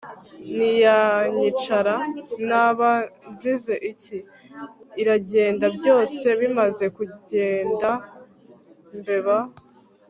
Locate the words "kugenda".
6.97-7.89